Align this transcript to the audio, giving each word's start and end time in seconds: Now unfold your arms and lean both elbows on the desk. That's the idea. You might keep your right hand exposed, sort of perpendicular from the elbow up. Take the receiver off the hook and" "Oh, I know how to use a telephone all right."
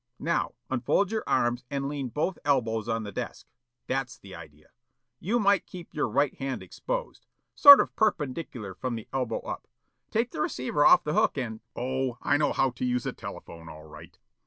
Now 0.17 0.55
unfold 0.67 1.11
your 1.11 1.23
arms 1.27 1.63
and 1.69 1.87
lean 1.87 2.07
both 2.09 2.39
elbows 2.43 2.89
on 2.89 3.03
the 3.03 3.11
desk. 3.11 3.45
That's 3.85 4.17
the 4.17 4.33
idea. 4.33 4.69
You 5.19 5.37
might 5.39 5.67
keep 5.67 5.93
your 5.93 6.09
right 6.09 6.33
hand 6.39 6.63
exposed, 6.63 7.27
sort 7.53 7.79
of 7.79 7.95
perpendicular 7.95 8.73
from 8.73 8.95
the 8.95 9.07
elbow 9.13 9.41
up. 9.41 9.67
Take 10.09 10.31
the 10.31 10.41
receiver 10.41 10.83
off 10.83 11.03
the 11.03 11.13
hook 11.13 11.37
and" 11.37 11.59
"Oh, 11.75 12.17
I 12.23 12.37
know 12.37 12.51
how 12.51 12.71
to 12.71 12.83
use 12.83 13.05
a 13.05 13.13
telephone 13.13 13.69
all 13.69 13.83
right." 13.85 14.17